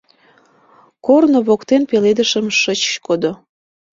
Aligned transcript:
Корно 1.05 1.39
воктен 1.47 1.81
пеледышым 1.89 2.45
шыч 2.59 2.81
кодо. 3.05 3.31